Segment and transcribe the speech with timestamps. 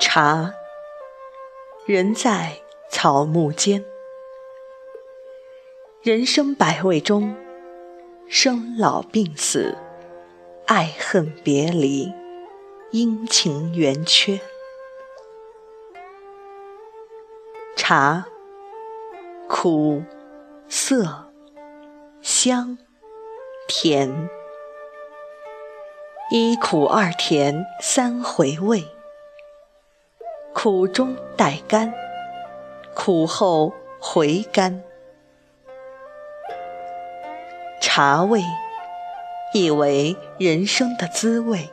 [0.00, 0.54] 茶，
[1.84, 3.84] 人在草木间。
[6.02, 7.36] 人生百味中，
[8.26, 9.76] 生老病死，
[10.66, 12.10] 爱恨别离，
[12.92, 14.40] 阴晴圆缺。
[17.76, 18.24] 茶，
[19.46, 20.02] 苦、
[20.66, 21.30] 涩、
[22.22, 22.78] 香、
[23.68, 24.30] 甜，
[26.30, 28.82] 一苦二甜三回味。
[30.62, 31.90] 苦中带甘，
[32.94, 34.84] 苦后回甘。
[37.80, 38.42] 茶味，
[39.54, 41.70] 意为人生的滋味。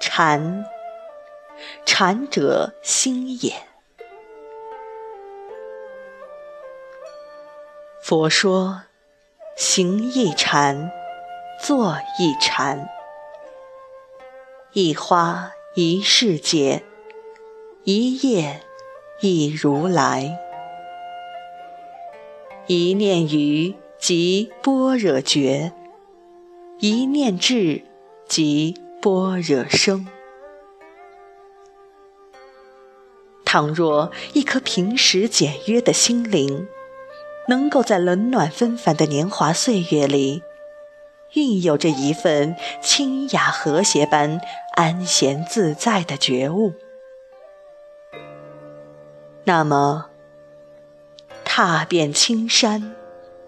[0.00, 0.66] 禅，
[1.84, 3.52] 禅者心也。
[8.02, 8.82] 佛说：
[9.56, 10.90] 行一禅，
[11.62, 12.95] 坐一禅。
[14.78, 16.82] 一花一世界，
[17.84, 18.60] 一叶
[19.22, 20.38] 一如来。
[22.66, 25.72] 一念愚即般若觉，
[26.78, 27.84] 一念智
[28.28, 30.06] 即般若生。
[33.46, 36.68] 倘若一颗平时简约的心灵，
[37.48, 40.42] 能够在冷暖纷繁的年华岁月里，
[41.32, 44.38] 蕴有着一份清雅和谐般。
[44.76, 46.74] 安闲自在的觉悟，
[49.44, 50.10] 那么
[51.46, 52.94] 踏遍青山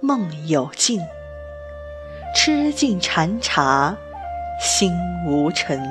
[0.00, 1.00] 梦有尽，
[2.36, 3.96] 吃尽禅茶
[4.60, 4.92] 心
[5.26, 5.82] 无尘。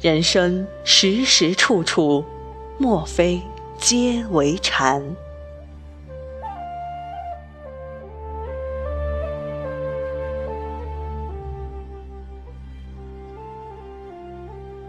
[0.00, 2.24] 人生时时处处，
[2.76, 3.40] 莫非
[3.78, 5.14] 皆为禅？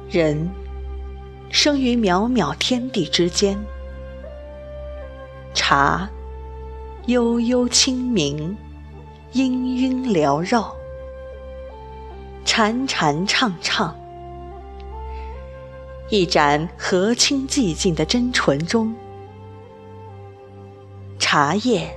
[0.10, 0.50] 人
[1.52, 3.56] 生于渺渺天地之间，
[5.54, 6.10] 茶
[7.06, 8.58] 悠悠清明，
[9.34, 10.76] 氤氲缭绕，
[12.44, 13.96] 潺潺唱唱。
[16.10, 18.92] 一盏和清寂静的真纯中，
[21.20, 21.88] 茶叶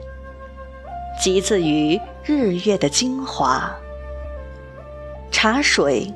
[1.18, 3.74] 集自于日月的精华，
[5.30, 6.12] 茶水。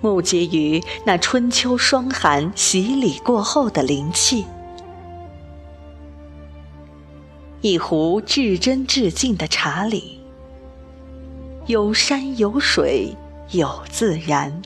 [0.00, 4.46] 目结于那春秋霜寒洗礼过后的灵气，
[7.60, 10.20] 一壶至真至净的茶里，
[11.66, 13.14] 有山有水
[13.50, 14.62] 有自然，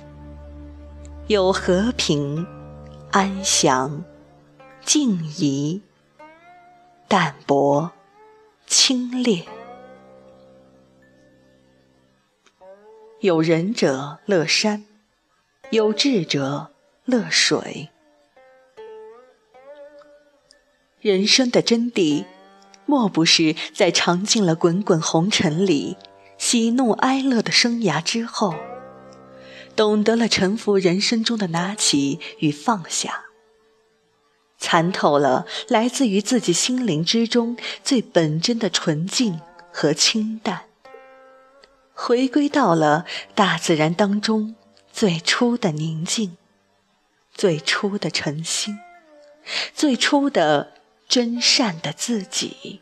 [1.27, 2.47] 有和平、
[3.11, 4.05] 安详、
[4.85, 5.83] 静怡、
[7.09, 7.91] 淡泊、
[8.69, 9.43] 清冽，
[13.19, 14.85] 有仁者乐山。
[15.75, 16.71] 有志者
[17.05, 17.89] 乐水，
[21.01, 22.27] 人生的真谛，
[22.87, 25.97] 莫不是在尝尽了滚滚红尘里
[26.39, 28.55] 喜怒哀乐的生涯之后，
[29.75, 33.25] 懂得了沉浮人生中的拿起与放下，
[34.57, 39.41] 参透了来自于自己心灵之中最本真的纯净
[39.73, 40.67] 和清淡，
[41.93, 44.55] 回归到了大自然当中。
[44.97, 46.37] 最初的宁静，
[47.33, 48.79] 最初的诚心，
[49.75, 50.75] 最初的
[51.09, 52.81] 真善的自己。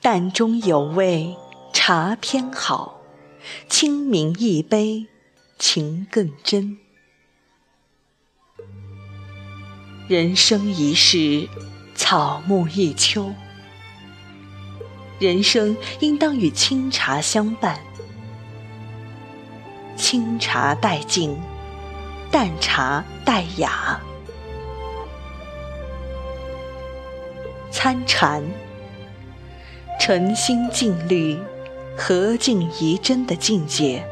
[0.00, 1.36] 淡中有味，
[1.72, 3.00] 茶偏好；
[3.68, 5.06] 清明一杯，
[5.56, 6.80] 情更真。
[10.10, 11.48] 人生一世，
[11.94, 13.32] 草木一秋。
[15.20, 17.78] 人生应当与清茶相伴，
[19.96, 21.38] 清茶带静，
[22.28, 24.00] 淡茶带雅。
[27.70, 28.42] 参禅，
[30.00, 31.38] 诚心静虑，
[31.96, 34.04] 和静怡真的境界，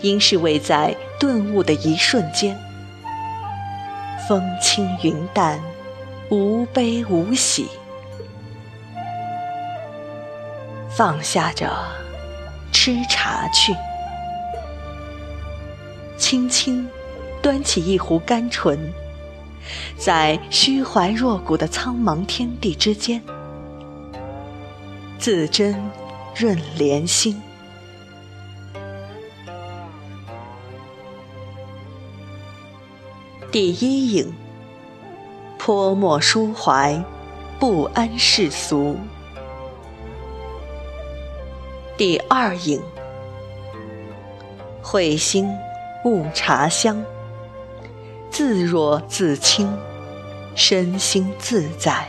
[0.00, 2.56] 应是位在顿悟的一瞬间。
[4.28, 5.60] 风轻云淡，
[6.30, 7.68] 无悲无喜，
[10.88, 11.68] 放下着
[12.72, 13.74] 吃茶去，
[16.16, 16.88] 轻轻
[17.42, 18.92] 端起一壶甘醇，
[19.98, 23.20] 在虚怀若谷的苍茫天地之间，
[25.18, 25.74] 自斟
[26.36, 27.42] 润莲心。
[33.52, 34.32] 第一影，
[35.58, 37.04] 泼墨抒怀，
[37.60, 38.96] 不谙世俗。
[41.98, 42.80] 第二影，
[44.82, 45.46] 慧心
[46.06, 47.04] 悟茶香，
[48.30, 49.70] 自若自清，
[50.54, 52.08] 身心自在。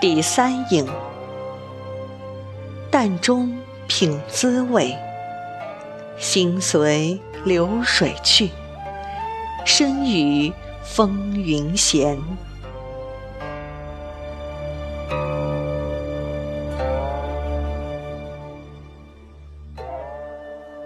[0.00, 0.86] 第三影，
[2.92, 3.58] 淡中
[3.88, 4.96] 品滋味，
[6.16, 8.50] 心随流水去，
[9.70, 10.50] 身与
[10.82, 12.18] 风云闲。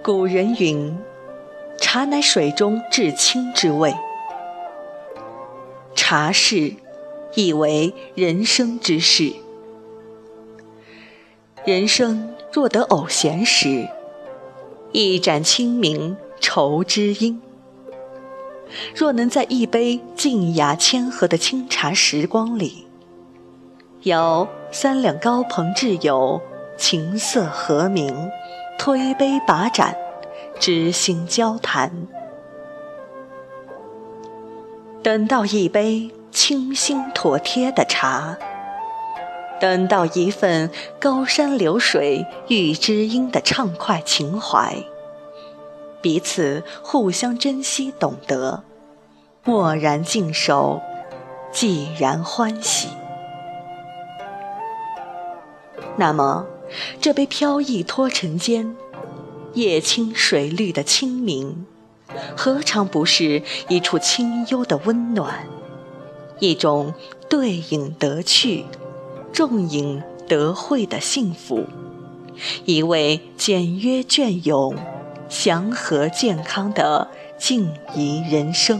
[0.02, 0.99] 古人云
[1.81, 3.94] ：“茶乃水中至清之味。”
[5.94, 6.75] 茶事，
[7.37, 9.32] 亦为人生之事。
[11.64, 13.88] 人生若得偶闲时，
[14.90, 17.40] 一盏清明愁知音。
[18.95, 22.87] 若能在一杯静雅谦和的清茶时光里，
[24.03, 26.41] 邀三两高朋挚友，
[26.77, 28.31] 琴瑟和鸣。
[28.79, 29.95] 推杯把盏，
[30.59, 32.09] 知心交谈。
[35.05, 38.37] 等到一杯清新妥帖的茶，
[39.61, 40.69] 等到一份
[40.99, 44.75] 高山流水遇知音的畅快情怀，
[46.03, 48.65] 彼此互相珍惜懂得，
[49.45, 50.83] 默然静守，
[51.55, 52.89] 寂然欢喜。
[55.97, 56.47] 那么。
[57.03, 58.75] 这杯飘逸脱尘间，
[59.53, 61.67] 夜清水绿的清明，
[62.35, 65.47] 何尝不是一处清幽的温暖，
[66.39, 66.95] 一种
[67.29, 68.65] 对影得趣、
[69.35, 71.67] 众影得会的幸福，
[72.65, 74.75] 一位简约隽永、
[75.32, 77.08] 祥和健康的
[77.38, 78.79] 静怡人生。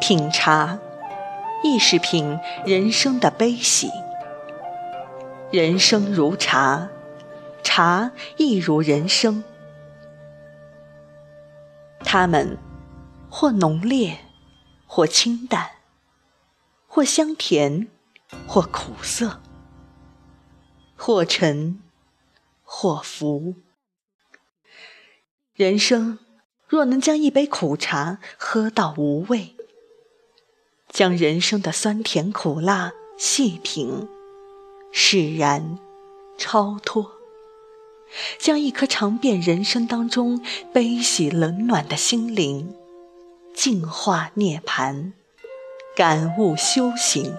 [0.00, 0.80] 品茶，
[1.62, 3.88] 亦是品人生的悲喜。
[5.52, 6.88] 人生如茶，
[7.62, 9.44] 茶亦如人生。
[12.00, 12.58] 它们
[13.30, 14.18] 或浓烈，
[14.88, 15.68] 或清淡，
[16.98, 17.86] 或香甜，
[18.48, 19.40] 或苦涩，
[20.96, 21.80] 或沉，
[22.64, 23.54] 或浮。
[25.54, 26.18] 人生
[26.66, 29.54] 若能将一杯苦茶喝到无味。
[30.88, 34.08] 将人生的酸甜苦辣细品，
[34.90, 35.78] 释然
[36.36, 37.12] 超脱；
[38.40, 42.74] 将一颗尝遍人生当中悲喜冷暖的心灵，
[43.54, 45.12] 净化涅槃，
[45.98, 47.36] 感悟修行，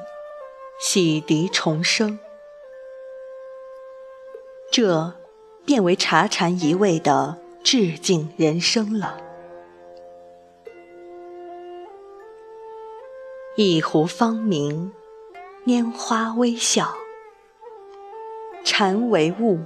[0.81, 2.19] 洗涤重生，
[4.69, 5.13] 这
[5.65, 9.17] 便为茶禅一味的致敬人生了。
[13.56, 14.91] 一壶芳名，
[15.65, 16.94] 拈花微笑。
[18.66, 19.59] 禅为物，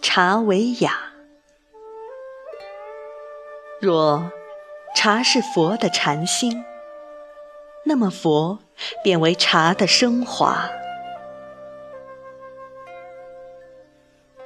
[0.00, 1.12] 茶为雅。
[3.80, 4.30] 若
[4.94, 6.64] 茶是佛的禅心，
[7.84, 8.58] 那么佛
[9.02, 10.70] 便为茶的升华；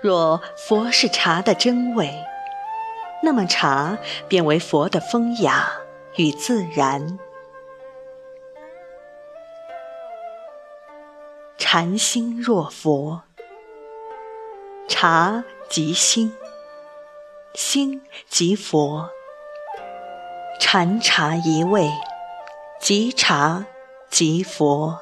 [0.00, 2.14] 若佛是茶的真味，
[3.22, 3.98] 那么茶
[4.28, 5.72] 便为佛的风雅
[6.16, 7.18] 与自然。
[11.58, 13.22] 禅心若佛，
[14.86, 16.32] 茶即心，
[17.54, 19.10] 心即佛，
[20.60, 21.90] 禅茶一味，
[22.84, 23.64] 即茶
[24.10, 25.00] 即佛。